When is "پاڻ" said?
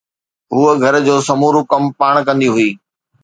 1.99-2.13